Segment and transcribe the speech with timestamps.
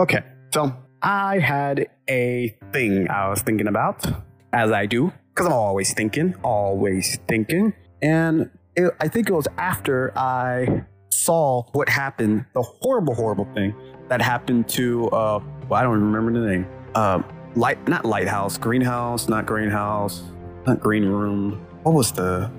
[0.00, 0.22] Okay,
[0.54, 4.02] so I had a thing I was thinking about,
[4.50, 7.74] as I do, because I'm always thinking, always thinking.
[8.00, 13.74] And it, I think it was after I saw what happened, the horrible, horrible thing
[14.08, 16.66] that happened to, uh, well, I don't remember the name.
[16.94, 17.22] Uh,
[17.54, 20.22] light, not lighthouse, greenhouse, not greenhouse,
[20.66, 21.62] not green room.
[21.82, 22.50] What was the,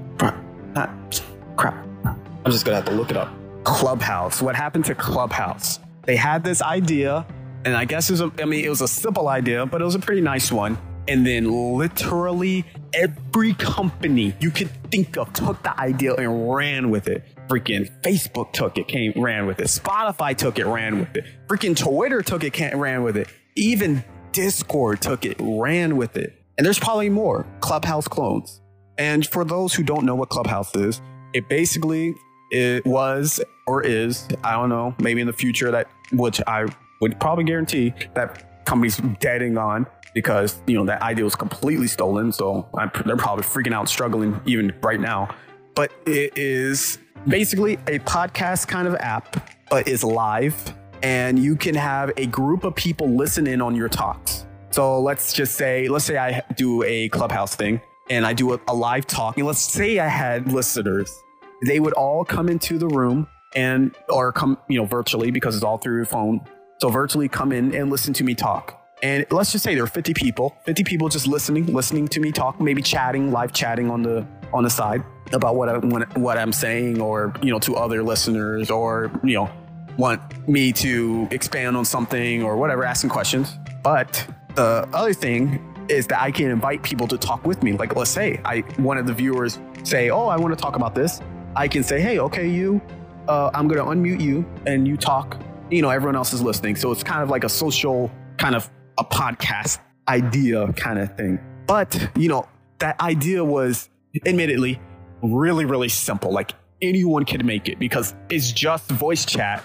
[0.75, 1.23] not,
[1.55, 1.87] crap.
[2.05, 3.33] I'm just gonna have to look it up.
[3.63, 4.43] Clubhouse.
[4.43, 5.79] What happened to Clubhouse?
[6.03, 7.25] They had this idea,
[7.65, 9.85] and I guess it was a, I mean, it was a simple idea, but it
[9.85, 10.77] was a pretty nice one.
[11.07, 17.07] And then literally every company you could think of took the idea and ran with
[17.07, 17.23] it.
[17.47, 19.65] Freaking Facebook took it, came ran with it.
[19.65, 21.25] Spotify took it, ran with it.
[21.47, 23.27] Freaking Twitter took it, came, ran with it.
[23.55, 26.41] Even Discord took it, ran with it.
[26.57, 28.61] And there's probably more Clubhouse clones.
[28.97, 31.01] And for those who don't know what Clubhouse is,
[31.33, 32.13] it basically
[32.51, 36.67] it was or is, I don't know, maybe in the future that which I
[36.99, 42.31] would probably guarantee that companies deading on because you know that idea was completely stolen.
[42.31, 45.33] So I'm, they're probably freaking out, struggling even right now.
[45.75, 51.75] But it is basically a podcast kind of app, but is live, and you can
[51.75, 54.45] have a group of people listen in on your talks.
[54.71, 58.59] So let's just say, let's say I do a clubhouse thing and I do a,
[58.67, 61.23] a live talk, and let's say I had listeners,
[61.65, 65.63] they would all come into the room and or come, you know, virtually because it's
[65.63, 66.41] all through your phone.
[66.79, 68.77] So virtually come in and listen to me talk.
[69.03, 72.31] And let's just say there are 50 people, 50 people just listening, listening to me
[72.31, 75.77] talk, maybe chatting, live chatting on the on the side about what I
[76.19, 79.49] what I'm saying, or you know, to other listeners, or you know,
[79.97, 83.57] want me to expand on something or whatever, asking questions.
[83.83, 87.73] But the other thing is that I can invite people to talk with me.
[87.73, 90.93] Like, let's say I one of the viewers say, "Oh, I want to talk about
[90.93, 91.21] this."
[91.55, 92.81] I can say, "Hey, okay, you,
[93.27, 96.75] uh, I'm going to unmute you, and you talk." You know, everyone else is listening,
[96.75, 101.39] so it's kind of like a social kind of a podcast idea kind of thing.
[101.67, 102.47] But, you know,
[102.79, 103.89] that idea was
[104.25, 104.79] admittedly
[105.21, 106.31] really, really simple.
[106.31, 106.51] Like
[106.81, 109.63] anyone could make it because it's just voice chat,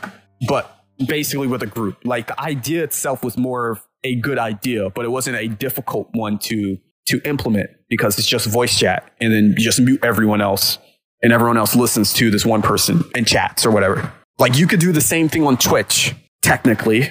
[0.49, 1.99] but basically with a group.
[2.05, 6.09] Like the idea itself was more of a good idea, but it wasn't a difficult
[6.13, 10.41] one to to implement because it's just voice chat and then you just mute everyone
[10.41, 10.79] else
[11.23, 14.13] and everyone else listens to this one person and chats or whatever.
[14.39, 17.09] Like you could do the same thing on Twitch, technically,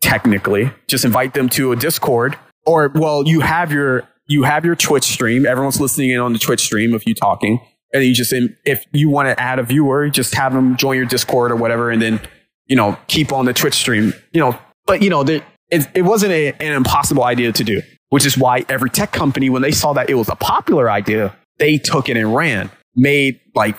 [0.00, 0.70] technically.
[0.88, 5.04] Just invite them to a discord or well you have your you have your twitch
[5.04, 5.46] stream.
[5.46, 7.60] Everyone's listening in on the twitch stream of you talking.
[7.92, 8.32] And you just
[8.64, 11.90] if you want to add a viewer just have them join your discord or whatever
[11.90, 12.20] and then
[12.66, 14.58] you know keep on the twitch stream you know.
[14.86, 18.64] But you know it, it wasn't a, an impossible idea to do which is why
[18.68, 22.16] every tech company when they saw that it was a popular idea they took it
[22.16, 23.76] and ran made like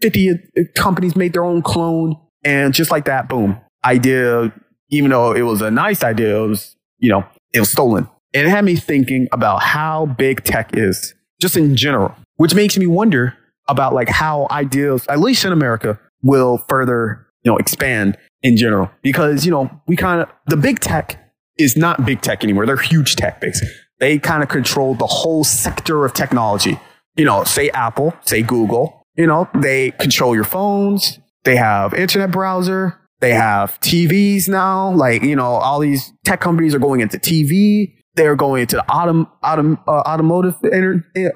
[0.00, 0.38] 50
[0.74, 4.52] companies made their own clone and just like that boom idea
[4.90, 8.08] even though it was a nice idea, it was, you know, it was stolen.
[8.32, 12.76] And it had me thinking about how big tech is, just in general, which makes
[12.76, 13.36] me wonder
[13.68, 18.90] about like how ideas, at least in America, will further, you know, expand in general.
[19.02, 22.66] Because, you know, we kind of, the big tech is not big tech anymore.
[22.66, 23.74] They're huge tech, basically.
[24.00, 26.78] They kind of control the whole sector of technology.
[27.16, 31.18] You know, say Apple, say Google, you know, they control your phones.
[31.44, 33.00] They have internet browser.
[33.20, 34.92] They have TVs now.
[34.92, 37.94] Like, you know, all these tech companies are going into TV.
[38.16, 40.56] They're going into the autom, autom, uh, automotive,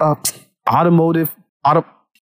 [0.01, 0.15] uh,
[0.69, 1.35] automotive,
[1.65, 1.85] auto,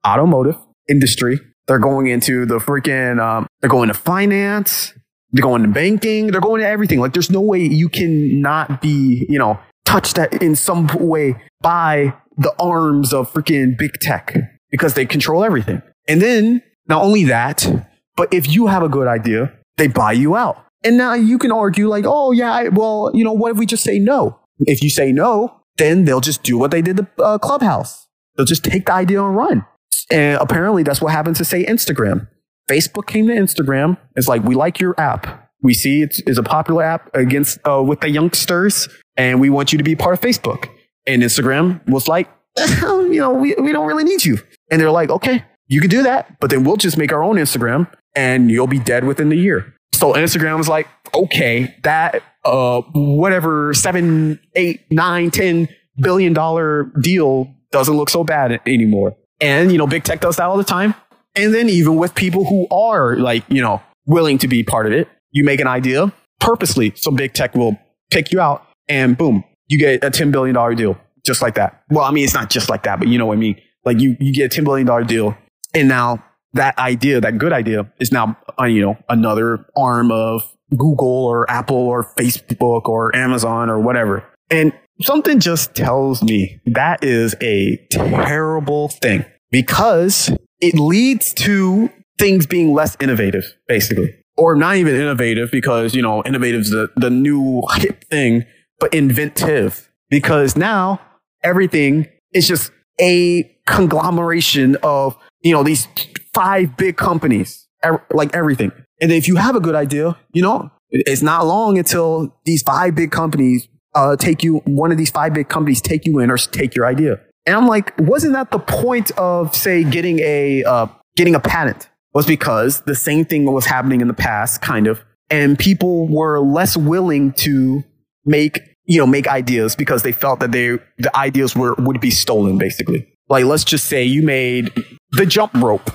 [0.06, 0.56] automotive
[0.88, 1.40] industry.
[1.68, 4.94] They're going into the freaking, um, they're going to finance.
[5.32, 6.28] They're going to banking.
[6.28, 7.00] They're going to everything.
[7.00, 12.14] Like, there's no way you can not be, you know, touched in some way by
[12.40, 14.36] the arms of freaking big tech
[14.72, 15.82] because they control everything.
[16.08, 17.68] And then not only that,
[18.16, 20.66] but if you have a good idea, they buy you out.
[20.84, 23.66] And now you can argue like, oh yeah, I, well, you know, what if we
[23.66, 24.40] just say no?
[24.60, 28.08] If you say no, then they'll just do what they did the uh, clubhouse.
[28.36, 29.66] They'll just take the idea and run.
[30.10, 32.28] And apparently that's what happened to say Instagram.
[32.70, 33.98] Facebook came to Instagram.
[34.16, 35.50] It's like, we like your app.
[35.62, 38.88] We see it is a popular app against, uh, with the youngsters
[39.18, 40.70] and we want you to be part of Facebook.
[41.10, 44.38] And Instagram was like, you know, we, we don't really need you.
[44.70, 47.38] And they're like, okay, you can do that, but then we'll just make our own
[47.38, 49.74] Instagram and you'll be dead within the year.
[49.92, 55.68] So Instagram was like, okay, that uh whatever seven, eight, nine, ten
[55.98, 59.18] billion dollar deal doesn't look so bad anymore.
[59.42, 60.94] And you know, big tech does that all the time.
[61.36, 64.94] And then even with people who are like, you know, willing to be part of
[64.94, 67.80] it, you make an idea purposely, so big tech will
[68.12, 71.84] pick you out and boom, you get a $10 billion deal just like that.
[71.90, 73.62] Well, I mean, it's not just like that, but you know what I mean?
[73.86, 75.38] Like you, you get a $10 billion deal
[75.74, 76.24] and now
[76.54, 80.42] that idea, that good idea, is now uh, you know another arm of
[80.76, 84.24] Google or Apple or Facebook or Amazon or whatever.
[84.50, 92.48] And something just tells me that is a terrible thing because it leads to things
[92.48, 94.16] being less innovative, basically.
[94.36, 98.46] Or not even innovative because, you know, innovative is the, the new hip thing,
[98.80, 101.02] but inventive because now
[101.44, 105.88] everything is just a conglomeration of, you know, these
[106.34, 107.68] five big companies,
[108.12, 108.72] like everything.
[109.02, 112.96] And if you have a good idea, you know, it's not long until these five
[112.96, 116.38] big companies uh, take you, one of these five big companies take you in or
[116.38, 117.20] take your idea.
[117.46, 121.90] And I'm like, wasn't that the point of, say, getting a uh, getting a patent?
[122.14, 126.40] Was because the same thing was happening in the past, kind of, and people were
[126.40, 127.84] less willing to
[128.26, 132.10] make you know make ideas because they felt that they the ideas were would be
[132.10, 133.08] stolen, basically.
[133.30, 134.74] Like, let's just say you made
[135.12, 135.90] the jump rope.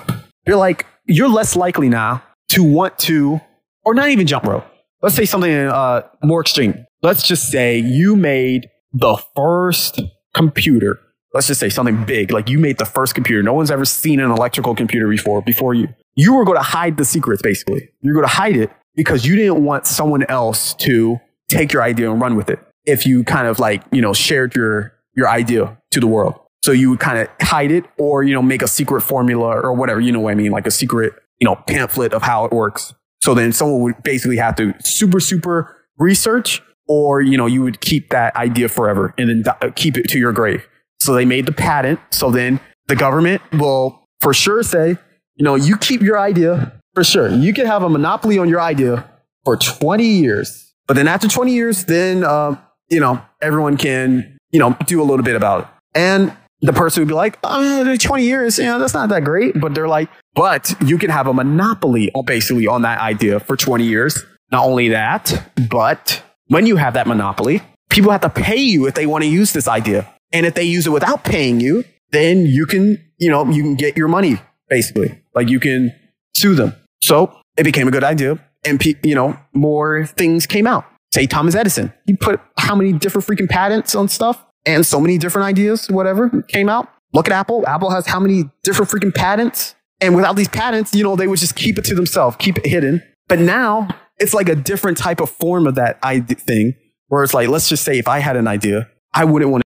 [0.47, 3.41] You're like, you're less likely now to want to,
[3.83, 4.65] or not even jump rope.
[5.01, 6.85] Let's say something uh, more extreme.
[7.03, 9.99] Let's just say you made the first
[10.33, 10.99] computer.
[11.33, 13.43] Let's just say something big, like you made the first computer.
[13.43, 15.89] No one's ever seen an electrical computer before, before you.
[16.15, 17.89] You were going to hide the secrets, basically.
[17.99, 21.19] You're going to hide it because you didn't want someone else to
[21.49, 22.59] take your idea and run with it.
[22.85, 26.39] If you kind of like, you know, shared your, your idea to the world.
[26.63, 29.73] So you would kind of hide it or, you know, make a secret formula or
[29.73, 30.51] whatever, you know what I mean?
[30.51, 32.93] Like a secret, you know, pamphlet of how it works.
[33.21, 37.81] So then someone would basically have to super, super research or, you know, you would
[37.81, 40.67] keep that idea forever and then keep it to your grave.
[40.99, 41.99] So they made the patent.
[42.11, 44.97] So then the government will for sure say,
[45.35, 47.29] you know, you keep your idea for sure.
[47.29, 49.09] You can have a monopoly on your idea
[49.43, 50.73] for 20 years.
[50.87, 52.59] But then after 20 years, then, um,
[52.89, 55.67] you know, everyone can, you know, do a little bit about it.
[55.95, 59.59] And the person would be like, oh, 20 years, you know, that's not that great.
[59.59, 63.85] But they're like, but you can have a monopoly basically on that idea for 20
[63.85, 64.23] years.
[64.51, 68.93] Not only that, but when you have that monopoly, people have to pay you if
[68.93, 70.11] they want to use this idea.
[70.31, 73.75] And if they use it without paying you, then you can, you know, you can
[73.75, 74.37] get your money
[74.69, 75.21] basically.
[75.33, 75.93] Like you can
[76.35, 76.75] sue them.
[77.01, 78.39] So it became a good idea.
[78.63, 80.85] And, you know, more things came out.
[81.15, 81.93] Say Thomas Edison.
[82.05, 84.45] He put how many different freaking patents on stuff?
[84.65, 86.89] and so many different ideas, whatever came out.
[87.13, 87.65] Look at Apple.
[87.67, 89.75] Apple has how many different freaking patents?
[90.01, 92.65] And without these patents, you know, they would just keep it to themselves, keep it
[92.65, 93.01] hidden.
[93.27, 96.73] But now it's like a different type of form of that idea thing
[97.07, 99.63] where it's like, let's just say if I had an idea, I wouldn't want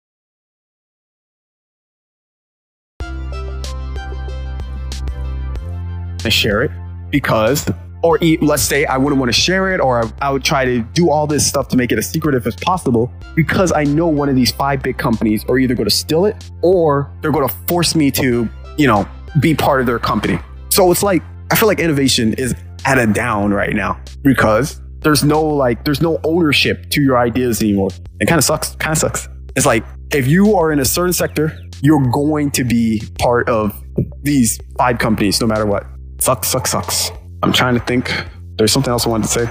[6.19, 6.73] to share it
[7.11, 7.71] because
[8.07, 11.11] or let's say I wouldn't want to share it, or I, would try to do
[11.11, 14.37] all this stuff to make it as secretive as possible because I know one of
[14.37, 17.97] these five big companies are either going to steal it or they're going to force
[17.97, 19.09] me to, you know,
[19.41, 20.39] be part of their company.
[20.69, 21.21] So it's like,
[21.51, 22.55] I feel like innovation is
[22.85, 27.61] at a down right now because there's no like, there's no ownership to your ideas
[27.61, 27.91] anymore.
[28.21, 29.29] It kind of sucks, kind of sucks.
[29.57, 33.83] It's like, if you are in a certain sector, you're going to be part of
[34.23, 35.87] these five companies no matter what.
[36.21, 37.11] Sucks, sucks, sucks.
[37.43, 38.11] I'm trying to think.
[38.57, 39.51] There's something else I wanted to say.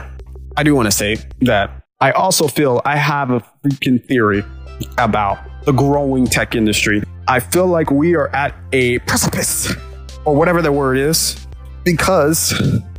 [0.57, 4.43] I do want to say that I also feel I have a freaking theory
[4.97, 7.03] about the growing tech industry.
[7.27, 9.71] I feel like we are at a precipice
[10.25, 11.45] or whatever the word is
[11.83, 12.53] because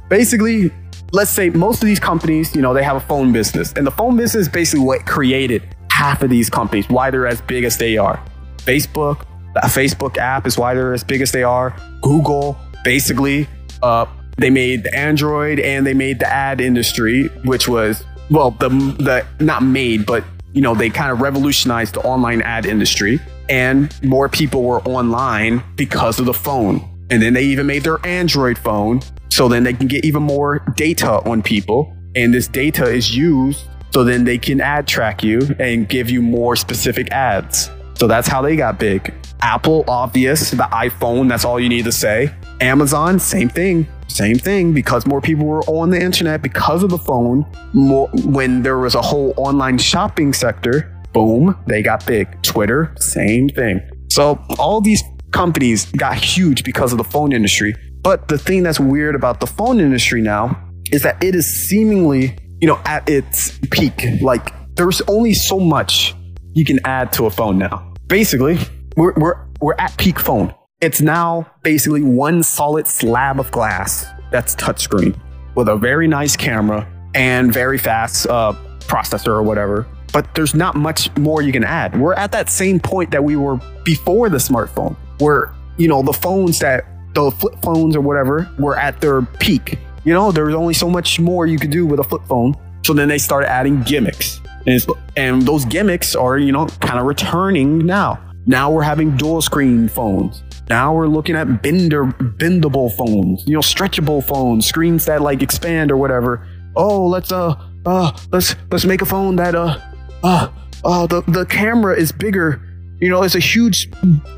[0.08, 0.72] basically,
[1.12, 3.90] let's say most of these companies, you know, they have a phone business and the
[3.90, 7.78] phone business is basically what created half of these companies, why they're as big as
[7.78, 8.22] they are.
[8.58, 11.74] Facebook, the Facebook app is why they're as big as they are.
[12.02, 13.48] Google, basically,
[13.82, 14.06] uh,
[14.36, 19.26] they made the Android and they made the ad industry, which was well, the the
[19.44, 24.28] not made, but you know, they kind of revolutionized the online ad industry, and more
[24.28, 26.88] people were online because of the phone.
[27.10, 30.60] And then they even made their Android phone, so then they can get even more
[30.76, 33.64] data on people, and this data is used
[33.96, 37.70] so then they can ad track you and give you more specific ads.
[37.94, 39.14] So that's how they got big.
[39.40, 42.34] Apple, obvious, the iPhone, that's all you need to say.
[42.60, 43.86] Amazon, same thing.
[44.08, 47.44] Same thing because more people were on the internet because of the phone.
[47.74, 52.42] More, when there was a whole online shopping sector, boom, they got big.
[52.42, 53.80] Twitter, same thing.
[54.10, 57.74] So all these companies got huge because of the phone industry.
[58.02, 62.38] But the thing that's weird about the phone industry now is that it is seemingly,
[62.60, 64.02] you know, at its peak.
[64.22, 66.14] Like there's only so much
[66.54, 67.92] you can add to a phone now.
[68.06, 68.58] Basically,
[68.96, 70.54] we're, we're, we're at peak phone.
[70.82, 75.18] It's now basically one solid slab of glass that's touchscreen
[75.54, 79.86] with a very nice camera and very fast uh, processor or whatever.
[80.12, 81.98] But there's not much more you can add.
[81.98, 86.12] We're at that same point that we were before the smartphone, where you know the
[86.12, 89.78] phones that the flip phones or whatever were at their peak.
[90.04, 92.54] you know, there's only so much more you could do with a flip phone.
[92.84, 94.42] So then they started adding gimmicks.
[94.66, 94.84] And,
[95.16, 98.22] and those gimmicks are, you know, kind of returning now.
[98.44, 100.42] Now we're having dual screen phones.
[100.68, 105.92] Now we're looking at bender, bendable phones, you know, stretchable phones, screens that like expand
[105.92, 106.46] or whatever.
[106.74, 107.54] Oh, let's uh,
[107.84, 109.78] uh, let's let's make a phone that uh,
[110.24, 110.48] uh,
[110.84, 112.60] uh, the the camera is bigger.
[113.00, 113.90] You know, it's a huge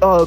[0.02, 0.26] uh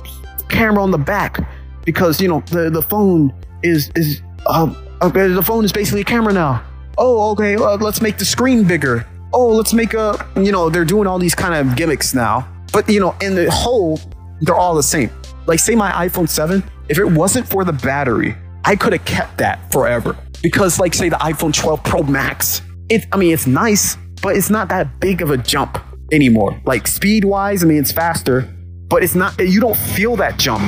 [0.50, 1.40] camera on the back
[1.86, 6.06] because you know the the phone is is uh, okay, the phone is basically a
[6.06, 6.64] camera now.
[6.98, 9.08] Oh, okay, uh, let's make the screen bigger.
[9.34, 12.48] Oh, let's make a you know they're doing all these kind of gimmicks now.
[12.74, 14.00] But you know, in the whole,
[14.42, 15.12] they're all the same.
[15.52, 19.38] Like say my iPhone 7, if it wasn't for the battery, I could have kept
[19.40, 20.16] that forever.
[20.42, 24.50] Because like say the iPhone 12 Pro Max, it I mean it's nice, but it's
[24.50, 25.78] not that big of a jump
[26.14, 26.58] anymore.
[26.64, 28.50] Like speed wise, I mean it's faster,
[28.88, 30.62] but it's not you don't feel that jump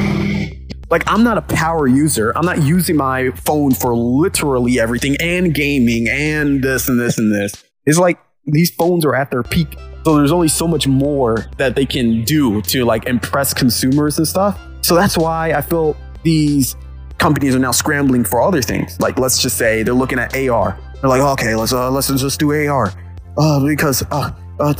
[0.90, 2.34] like I'm not a power user.
[2.36, 7.34] I'm not using my phone for literally everything and gaming and this and this and
[7.34, 7.64] this.
[7.86, 9.78] It's like these phones are at their peak.
[10.04, 14.28] So there's only so much more that they can do to like impress consumers and
[14.28, 14.60] stuff.
[14.84, 16.76] So that's why I feel these
[17.18, 19.00] companies are now scrambling for other things.
[19.00, 20.78] Like let's just say they're looking at AR.
[21.02, 22.94] They're like, okay, let's uh, let's just do AR,
[23.38, 24.74] uh, because uh, uh,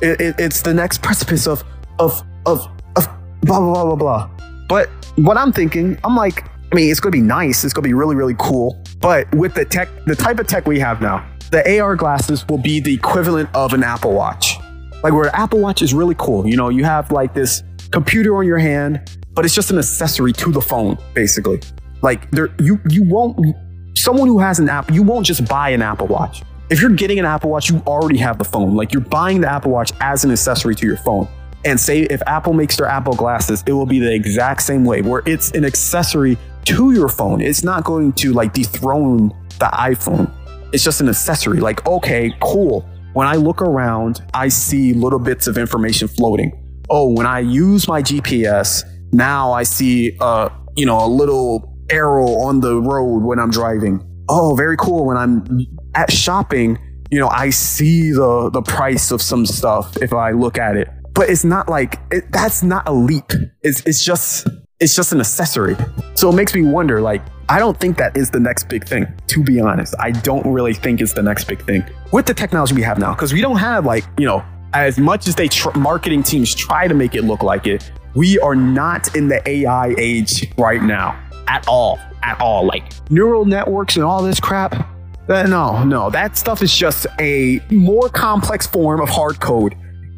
[0.00, 1.62] it, it, it's the next precipice of
[1.98, 3.08] of of of
[3.42, 4.30] blah blah blah blah blah.
[4.68, 7.64] But what I'm thinking, I'm like, I mean, it's to be nice.
[7.64, 8.82] It's to be really, really cool.
[9.00, 12.58] But with the tech, the type of tech we have now, the AR glasses will
[12.58, 14.56] be the equivalent of an Apple Watch.
[15.02, 16.46] Like where Apple Watch is really cool.
[16.46, 17.62] You know, you have like this
[17.92, 21.60] computer on your hand, but it's just an accessory to the phone, basically.
[22.02, 23.56] Like there, you you won't.
[23.96, 26.42] Someone who has an app, you won't just buy an Apple Watch.
[26.70, 28.74] If you're getting an Apple Watch, you already have the phone.
[28.74, 31.28] Like you're buying the Apple Watch as an accessory to your phone
[31.64, 35.02] and say if Apple makes their Apple glasses, it will be the exact same way
[35.02, 36.36] where it's an accessory
[36.66, 37.40] to your phone.
[37.40, 40.30] It's not going to like dethrone the iPhone.
[40.72, 41.60] It's just an accessory.
[41.60, 42.88] Like, okay, cool.
[43.12, 46.60] When I look around, I see little bits of information floating.
[46.90, 48.84] Oh, when I use my GPS,
[49.16, 54.04] now I see uh, you know, a little arrow on the road when I'm driving.
[54.28, 55.04] Oh, very cool.
[55.06, 56.78] When I'm at shopping,
[57.10, 60.88] you know, I see the the price of some stuff if I look at it
[61.14, 63.32] but it's not like it, that's not a leap.
[63.62, 64.46] It's it's just
[64.80, 65.76] it's just an accessory.
[66.14, 67.00] So it makes me wonder.
[67.00, 69.06] Like I don't think that is the next big thing.
[69.28, 72.74] To be honest, I don't really think it's the next big thing with the technology
[72.74, 74.44] we have now because we don't have like you know
[74.74, 77.90] as much as they tr- marketing teams try to make it look like it.
[78.14, 82.66] We are not in the AI age right now at all, at all.
[82.66, 84.88] Like neural networks and all this crap.
[85.28, 89.74] Uh, no, no, that stuff is just a more complex form of hard code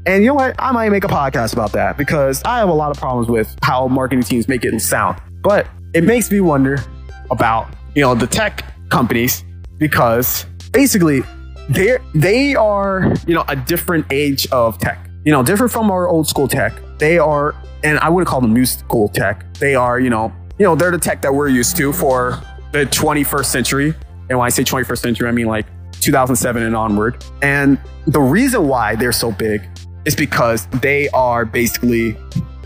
[0.06, 0.54] and you know what?
[0.60, 3.52] I might make a podcast about that because I have a lot of problems with
[3.62, 5.20] how marketing teams make it sound.
[5.42, 6.78] But it makes me wonder
[7.32, 9.44] about, you know, the tech companies
[9.78, 11.22] because basically
[11.68, 15.10] they they are, you know, a different age of tech.
[15.24, 16.72] You know, different from our old school tech.
[16.98, 19.44] They are and I wouldn't call them new school tech.
[19.54, 22.40] They are, you know, you know, they're the tech that we're used to for
[22.72, 23.94] the 21st century.
[24.28, 25.66] And when I say 21st century, I mean like
[26.00, 27.24] 2007 and onward.
[27.42, 29.62] And the reason why they're so big
[30.04, 32.16] is because they are basically,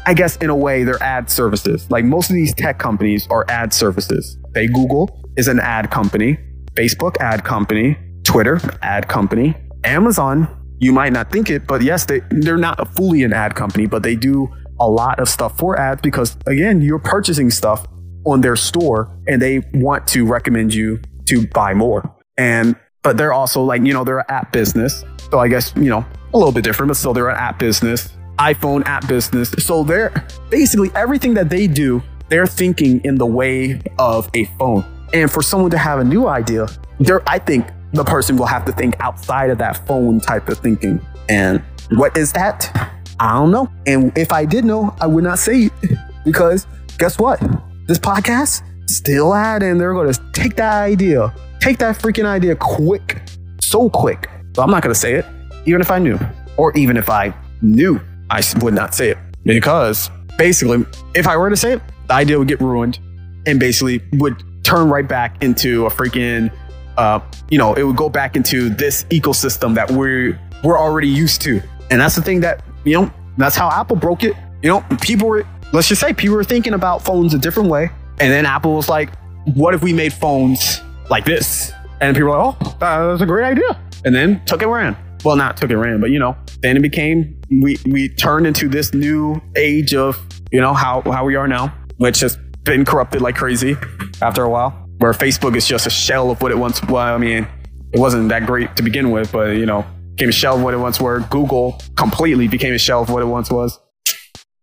[0.06, 1.90] I guess, in a way, they're ad services.
[1.90, 4.38] Like most of these tech companies are ad services.
[4.52, 6.38] They Google is an ad company,
[6.74, 10.56] Facebook ad company, Twitter ad company, Amazon.
[10.80, 14.02] You might not think it, but yes, they, they're not fully an ad company, but
[14.02, 14.48] they do
[14.80, 17.86] a lot of stuff for ads because again, you're purchasing stuff
[18.24, 22.14] on their store and they want to recommend you to buy more.
[22.38, 25.04] And but they're also like, you know, they're an app business.
[25.30, 28.10] So I guess, you know, a little bit different, but still they're an app business,
[28.38, 29.50] iPhone app business.
[29.58, 34.84] So they're basically everything that they do, they're thinking in the way of a phone.
[35.12, 36.68] And for someone to have a new idea,
[37.00, 40.58] they're, I think the person will have to think outside of that phone type of
[40.58, 41.04] thinking.
[41.28, 42.70] And what is that?
[43.18, 43.68] I don't know.
[43.86, 46.66] And if I did know, I would not say it because
[46.98, 47.40] guess what?
[47.86, 52.56] This podcast still ad and they're going to take that idea, take that freaking idea
[52.56, 53.20] quick,
[53.60, 54.28] so quick.
[54.54, 55.26] So I'm not going to say it
[55.66, 56.18] even if I knew,
[56.56, 61.50] or even if I knew, I would not say it because basically, if I were
[61.50, 62.98] to say it, the idea would get ruined
[63.46, 66.52] and basically would turn right back into a freaking,
[66.96, 67.20] uh,
[67.50, 71.60] you know, it would go back into this ecosystem that we're we're already used to,
[71.90, 74.34] and that's the thing that you know, that's how Apple broke it.
[74.62, 77.90] You know, people were let's just say people were thinking about phones a different way,
[78.18, 79.10] and then Apple was like,
[79.54, 83.44] "What if we made phones like this?" And people were like, "Oh, that's a great
[83.44, 86.76] idea," and then took it ran well, not took it ran, but you know, then
[86.76, 90.18] it became we we turned into this new age of
[90.50, 93.76] you know how how we are now, which has been corrupted like crazy
[94.22, 94.79] after a while.
[95.00, 97.08] Where Facebook is just a shell of what it once was.
[97.08, 97.48] I mean,
[97.92, 100.74] it wasn't that great to begin with, but you know, became a shell of what
[100.74, 101.20] it once were.
[101.30, 103.80] Google completely became a shell of what it once was.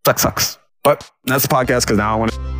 [0.04, 0.56] That sucks.
[0.84, 2.57] But that's the podcast because now I want to.